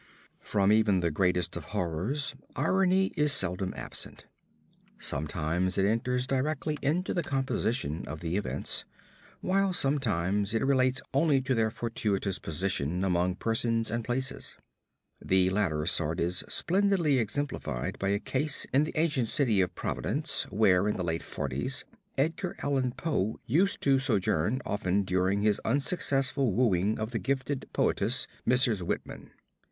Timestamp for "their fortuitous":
11.53-12.39